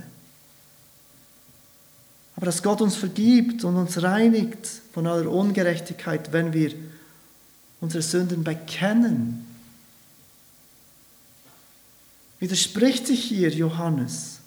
[2.36, 6.72] Aber dass Gott uns vergibt und uns reinigt von aller Ungerechtigkeit, wenn wir
[7.80, 9.46] unsere Sünden bekennen
[12.42, 14.40] Widerspricht sich hier Johannes?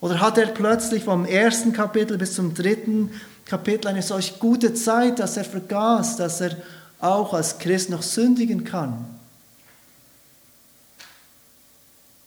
[0.00, 3.12] Oder hat er plötzlich vom ersten Kapitel bis zum dritten
[3.44, 6.56] Kapitel eine solch gute Zeit, dass er vergaß, dass er
[6.98, 9.06] auch als Christ noch sündigen kann?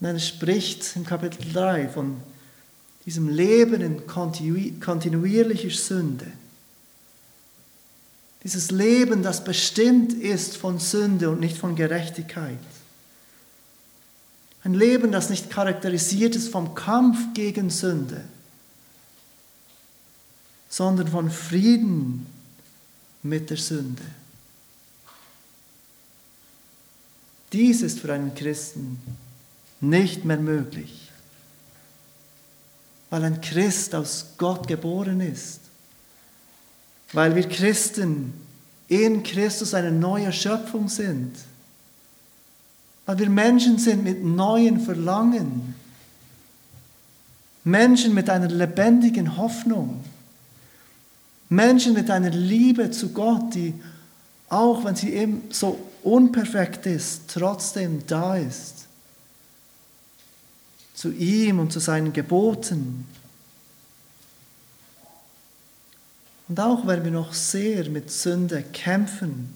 [0.00, 2.16] Nein, er spricht im Kapitel 3 von
[3.08, 6.26] diesem Leben in kontinuierlicher Sünde.
[8.44, 12.58] Dieses Leben, das bestimmt ist von Sünde und nicht von Gerechtigkeit.
[14.62, 18.22] Ein Leben, das nicht charakterisiert ist vom Kampf gegen Sünde,
[20.68, 22.26] sondern von Frieden
[23.22, 24.04] mit der Sünde.
[27.54, 29.00] Dies ist für einen Christen
[29.80, 31.07] nicht mehr möglich,
[33.10, 35.60] weil ein Christ aus Gott geboren ist,
[37.12, 38.34] weil wir Christen
[38.88, 41.34] in Christus eine neue Schöpfung sind
[43.08, 45.74] weil wir Menschen sind mit neuen Verlangen.
[47.64, 50.04] Menschen mit einer lebendigen Hoffnung.
[51.48, 53.72] Menschen mit einer Liebe zu Gott, die,
[54.50, 58.87] auch wenn sie eben so unperfekt ist, trotzdem da ist.
[60.98, 63.06] Zu ihm und zu seinen Geboten.
[66.48, 69.54] Und auch wenn wir noch sehr mit Sünde kämpfen,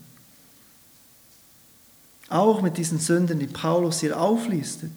[2.28, 4.93] auch mit diesen Sünden, die Paulus hier auflistet.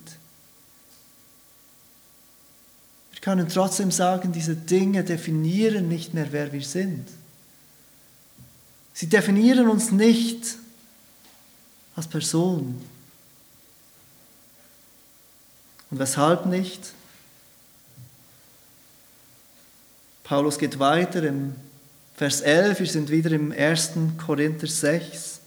[3.12, 7.08] Wir können trotzdem sagen, diese Dinge definieren nicht mehr, wer wir sind.
[8.94, 10.58] Sie definieren uns nicht
[11.96, 12.80] als Person.
[15.96, 16.92] Und weshalb nicht?
[20.26, 21.56] Paulus geht weiter im
[22.18, 23.92] Vers 11, wir sind wieder im 1.
[24.18, 25.40] Korinther 6.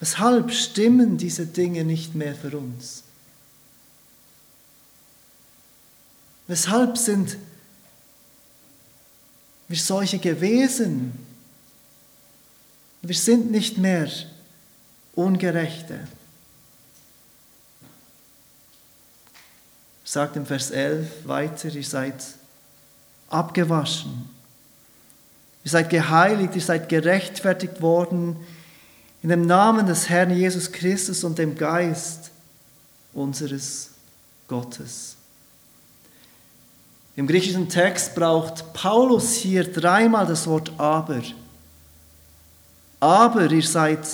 [0.00, 3.02] Weshalb stimmen diese Dinge nicht mehr für uns?
[6.46, 7.36] Weshalb sind
[9.68, 11.12] wir solche gewesen?
[13.02, 14.08] Wir sind nicht mehr
[15.14, 16.08] Ungerechte.
[20.14, 22.14] Sagt im Vers 11 weiter, ihr seid
[23.28, 24.28] abgewaschen,
[25.64, 28.36] ihr seid geheiligt, ihr seid gerechtfertigt worden
[29.24, 32.30] in dem Namen des Herrn Jesus Christus und dem Geist
[33.12, 33.90] unseres
[34.46, 35.16] Gottes.
[37.16, 41.22] Im griechischen Text braucht Paulus hier dreimal das Wort aber.
[43.00, 44.06] Aber ihr seid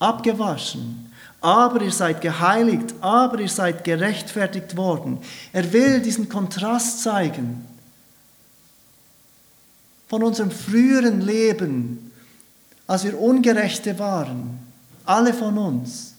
[0.00, 1.11] abgewaschen,
[1.42, 5.18] aber ihr seid geheiligt, aber ihr seid gerechtfertigt worden.
[5.52, 7.66] Er will diesen Kontrast zeigen
[10.08, 12.12] von unserem früheren Leben
[12.86, 14.58] als wir Ungerechte waren,
[15.04, 16.14] alle von uns.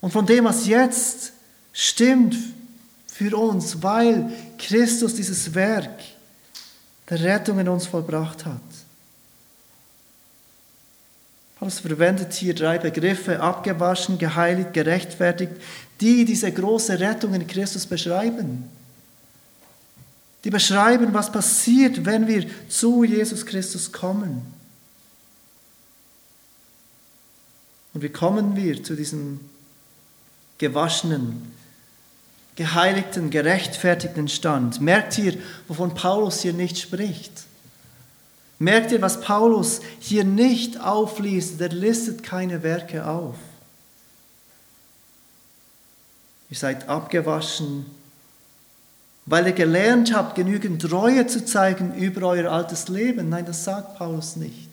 [0.00, 1.32] Und von dem, was jetzt
[1.72, 2.36] stimmt
[3.06, 6.02] für uns, weil Christus dieses Werk
[7.08, 8.60] der Rettung in uns vollbracht hat.
[11.64, 15.52] Paulus verwendet hier drei Begriffe, abgewaschen, geheiligt, gerechtfertigt,
[15.98, 18.64] die diese große Rettung in Christus beschreiben.
[20.44, 24.42] Die beschreiben, was passiert, wenn wir zu Jesus Christus kommen.
[27.94, 29.40] Und wie kommen wir zu diesem
[30.58, 31.50] gewaschenen,
[32.56, 34.82] geheiligten, gerechtfertigten Stand?
[34.82, 37.46] Merkt ihr, wovon Paulus hier nicht spricht?
[38.64, 41.60] Merkt ihr, was Paulus hier nicht aufliest?
[41.60, 43.34] Er listet keine Werke auf.
[46.48, 47.84] Ihr seid abgewaschen,
[49.26, 53.28] weil ihr gelernt habt, genügend Treue zu zeigen über euer altes Leben.
[53.28, 54.70] Nein, das sagt Paulus nicht.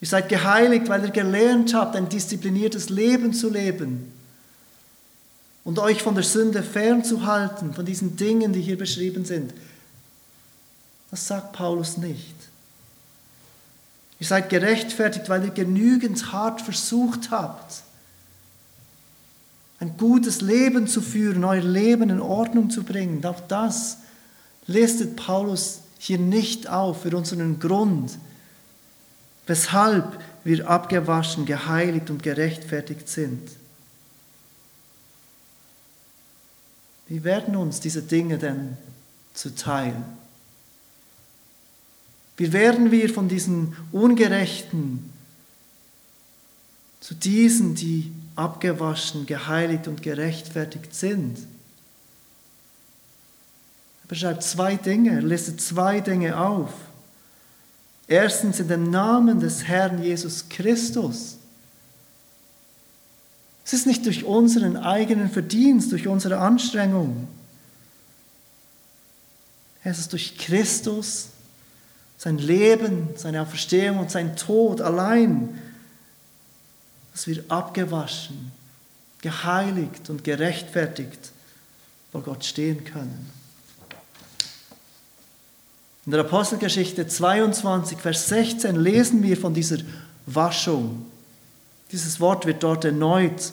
[0.00, 4.12] Ihr seid geheiligt, weil ihr gelernt habt, ein diszipliniertes Leben zu leben
[5.64, 9.52] und euch von der Sünde fernzuhalten, von diesen Dingen, die hier beschrieben sind.
[11.10, 12.34] Das sagt Paulus nicht.
[14.20, 17.82] Ihr seid gerechtfertigt, weil ihr genügend hart versucht habt,
[19.80, 23.24] ein gutes Leben zu führen, euer Leben in Ordnung zu bringen.
[23.24, 23.98] Auch das
[24.66, 28.18] listet Paulus hier nicht auf für unseren Grund,
[29.46, 33.50] weshalb wir abgewaschen, geheiligt und gerechtfertigt sind.
[37.06, 38.76] Wie werden uns diese Dinge denn
[39.32, 39.94] zuteil?
[42.38, 45.12] Wie werden wir von diesen Ungerechten
[47.00, 51.36] zu diesen, die abgewaschen, geheiligt und gerechtfertigt sind?
[54.04, 56.72] Er beschreibt zwei Dinge, er listet zwei Dinge auf.
[58.06, 61.38] Erstens in dem Namen des Herrn Jesus Christus.
[63.64, 67.26] Es ist nicht durch unseren eigenen Verdienst, durch unsere Anstrengung.
[69.82, 71.30] Es ist durch Christus,
[72.18, 75.60] sein Leben, seine Auferstehung und sein Tod allein,
[77.12, 78.52] dass wir abgewaschen,
[79.22, 81.30] geheiligt und gerechtfertigt
[82.10, 83.30] vor Gott stehen können.
[86.06, 89.78] In der Apostelgeschichte 22, Vers 16 lesen wir von dieser
[90.26, 91.06] Waschung.
[91.92, 93.52] Dieses Wort wird dort erneut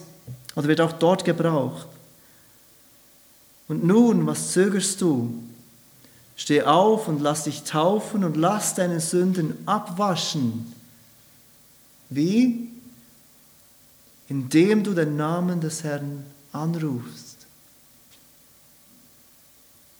[0.55, 1.87] oder wird auch dort gebraucht.
[3.67, 5.43] Und nun, was zögerst du?
[6.35, 10.73] Steh auf und lass dich taufen und lass deine Sünden abwaschen.
[12.09, 12.69] Wie?
[14.27, 17.35] Indem du den Namen des Herrn anrufst.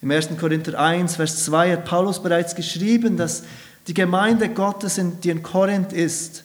[0.02, 0.30] Im 1.
[0.40, 3.44] Korinther 1, Vers 2 hat Paulus bereits geschrieben, dass
[3.88, 6.44] die Gemeinde Gottes, die in Korinth ist,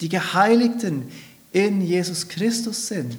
[0.00, 1.10] die Geheiligten
[1.52, 3.16] in Jesus Christus sind.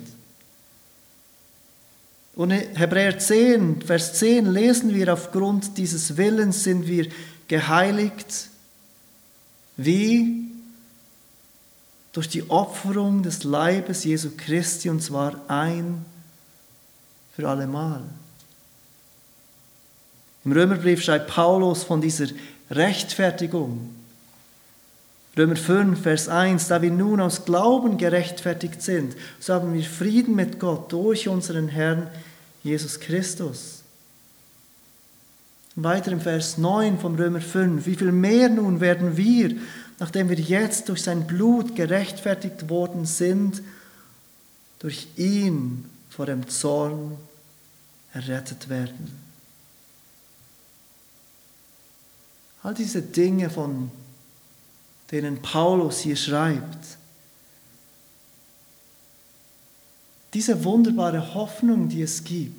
[2.38, 7.08] Und in Hebräer 10, Vers 10 lesen wir, aufgrund dieses Willens sind wir
[7.48, 8.50] geheiligt,
[9.76, 10.46] wie
[12.14, 16.06] durch die Opferung des Leibes Jesu Christi, und zwar ein
[17.36, 18.04] für allemal.
[20.46, 22.28] Im Römerbrief schreibt Paulus von dieser
[22.70, 23.90] Rechtfertigung.
[25.36, 30.36] Römer 5, Vers 1, da wir nun aus Glauben gerechtfertigt sind, so haben wir Frieden
[30.36, 32.08] mit Gott durch unseren Herrn
[32.68, 33.82] Jesus Christus.
[35.76, 39.56] weiter im Vers 9 vom Römer 5, wie viel mehr nun werden wir,
[40.00, 43.62] nachdem wir jetzt durch sein Blut gerechtfertigt worden sind,
[44.80, 47.16] durch ihn vor dem Zorn
[48.12, 49.16] errettet werden.
[52.64, 53.92] All diese Dinge, von
[55.12, 56.98] denen Paulus hier schreibt,
[60.34, 62.57] diese wunderbare Hoffnung, die es gibt,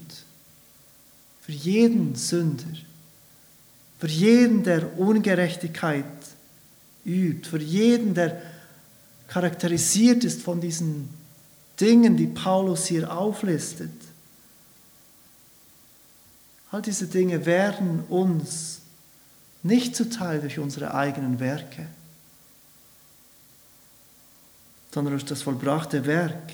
[1.49, 2.67] für jeden Sünder,
[3.99, 6.05] für jeden, der Ungerechtigkeit
[7.07, 8.43] übt, für jeden, der
[9.29, 11.09] charakterisiert ist von diesen
[11.81, 13.91] Dingen, die Paulus hier auflistet.
[16.71, 18.81] All diese Dinge werden uns
[19.63, 21.87] nicht zuteil durch unsere eigenen Werke,
[24.93, 26.53] sondern durch das vollbrachte Werk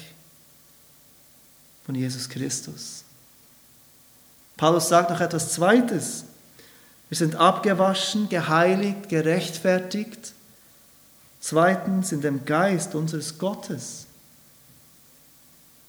[1.85, 3.04] von Jesus Christus.
[4.57, 6.25] Paulus sagt noch etwas Zweites.
[7.09, 10.33] Wir sind abgewaschen, geheiligt, gerechtfertigt.
[11.41, 14.07] Zweitens in dem Geist unseres Gottes.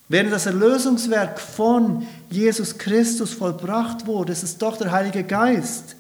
[0.08, 5.96] Während das Erlösungswerk von Jesus Christus vollbracht wurde, ist es doch der Heilige Geist,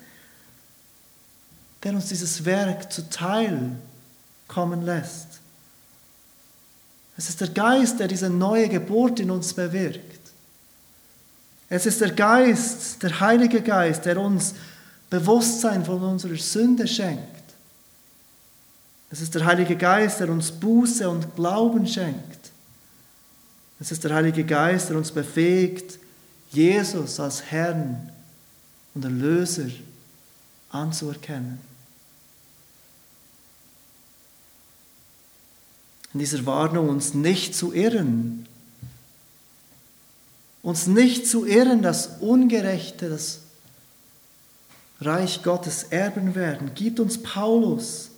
[1.84, 3.72] der uns dieses Werk zuteil
[4.47, 5.39] kommen lässt.
[7.18, 10.24] Es ist der Geist, der diese neue Geburt in uns bewirkt.
[11.70, 14.53] Es ist der Geist, der Heilige Geist, der uns
[15.09, 17.24] Bewusstsein von unserer Sünde schenkt.
[19.09, 22.51] Es ist der Heilige Geist, der uns Buße und Glauben schenkt.
[23.80, 25.99] Es ist der Heilige Geist, der uns befähigt,
[26.51, 28.11] Jesus als Herrn
[28.93, 29.70] und Erlöser
[30.70, 31.59] anzuerkennen.
[36.16, 38.47] in dieser Warnung, uns nicht zu irren.
[40.66, 43.41] Uns nicht zu irren, das Ungerechte, das
[44.99, 46.74] Reich Gottes erben werden.
[46.74, 48.09] Gibt uns Paulus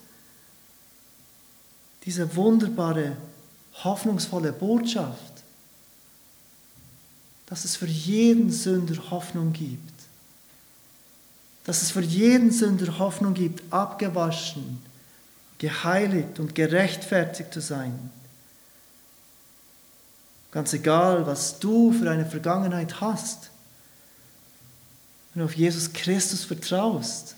[2.06, 3.18] diese wunderbare,
[3.84, 5.34] hoffnungsvolle Botschaft,
[7.48, 9.94] dass es für jeden Sünder Hoffnung gibt.
[11.66, 14.82] Dass es für jeden Sünder Hoffnung gibt, abgewaschen,
[15.58, 18.10] geheiligt und gerechtfertigt zu sein.
[20.58, 23.52] Ganz egal, was du für eine Vergangenheit hast,
[25.32, 27.36] wenn du auf Jesus Christus vertraust,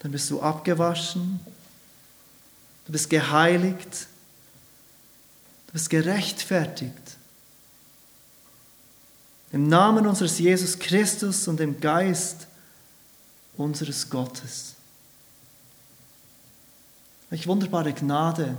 [0.00, 1.40] dann bist du abgewaschen,
[2.84, 4.06] du bist geheiligt,
[5.68, 7.16] du bist gerechtfertigt.
[9.50, 12.48] Im Namen unseres Jesus Christus und im Geist
[13.56, 14.74] unseres Gottes.
[17.30, 18.58] Welch wunderbare Gnade,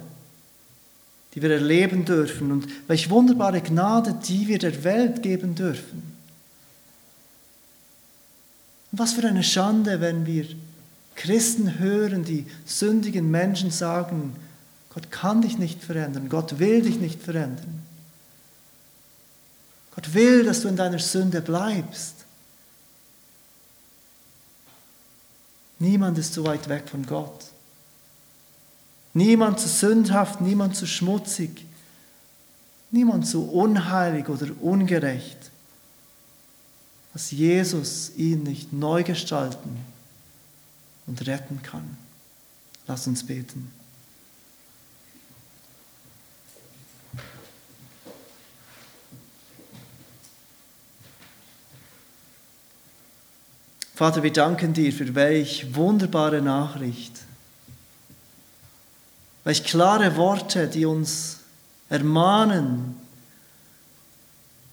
[1.34, 6.18] die wir erleben dürfen und welch wunderbare Gnade, die wir der Welt geben dürfen.
[8.92, 10.46] Und was für eine Schande, wenn wir
[11.16, 14.36] Christen hören, die sündigen Menschen sagen,
[14.94, 17.82] Gott kann dich nicht verändern, Gott will dich nicht verändern.
[19.96, 22.16] Gott will, dass du in deiner Sünde bleibst.
[25.80, 27.51] Niemand ist so weit weg von Gott.
[29.14, 31.66] Niemand zu sündhaft, niemand zu schmutzig,
[32.92, 35.52] niemand zu unheilig oder ungerecht,
[37.14, 39.78] dass Jesus ihn nicht neu gestalten
[41.08, 41.98] und retten kann.
[42.88, 43.72] Lass uns beten.
[54.02, 57.21] Vater, wir danken dir für welch wunderbare Nachricht
[59.44, 61.40] Welch klare Worte, die uns
[61.90, 62.96] ermahnen,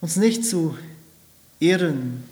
[0.00, 0.76] uns nicht zu
[1.58, 2.24] irren,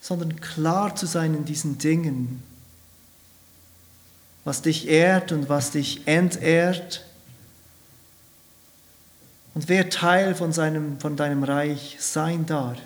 [0.00, 2.42] sondern klar zu sein in diesen Dingen,
[4.44, 7.04] was dich ehrt und was dich entehrt
[9.54, 12.78] und wer Teil von, seinem, von deinem Reich sein darf.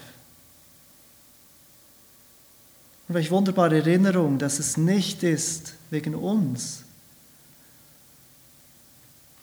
[3.06, 6.84] Und welch wunderbare Erinnerung, dass es nicht ist wegen uns,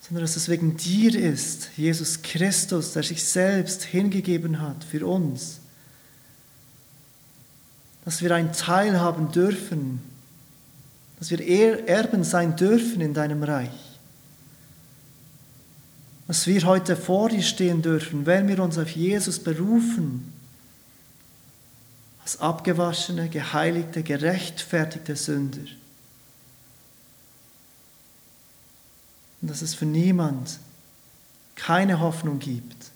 [0.02, 5.60] sondern dass es wegen dir ist, Jesus Christus, der sich selbst hingegeben hat für uns.
[8.04, 10.02] Dass wir ein Teil haben dürfen,
[11.20, 11.40] dass wir
[11.88, 13.70] Erben sein dürfen in deinem Reich.
[16.28, 20.34] Dass wir heute vor dir stehen dürfen, wenn wir uns auf Jesus berufen,
[22.24, 25.68] als abgewaschene, geheiligte, gerechtfertigte Sünder.
[29.42, 30.60] Und dass es für niemand
[31.56, 32.92] keine Hoffnung gibt,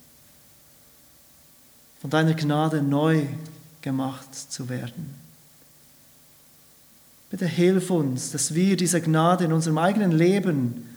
[2.01, 3.25] von deiner Gnade neu
[3.81, 5.15] gemacht zu werden.
[7.29, 10.95] Bitte hilf uns, dass wir diese Gnade in unserem eigenen Leben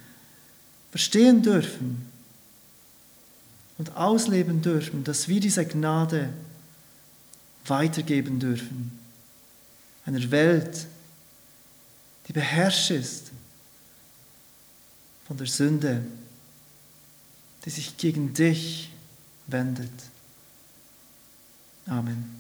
[0.90, 2.06] verstehen dürfen
[3.78, 6.30] und ausleben dürfen, dass wir diese Gnade
[7.66, 8.98] weitergeben dürfen.
[10.04, 10.86] Einer Welt,
[12.26, 13.27] die beherrscht ist
[15.28, 16.04] von der Sünde,
[17.64, 18.90] die sich gegen dich
[19.46, 19.92] wendet.
[21.86, 22.37] Amen.